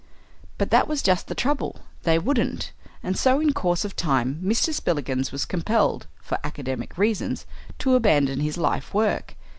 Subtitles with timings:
[0.57, 2.71] But that was just the trouble they wouldn't.
[3.03, 4.73] And so in course of time Mr.
[4.73, 7.45] Spillikins was compelled, for academic reasons,
[7.77, 9.35] to abandon his life work.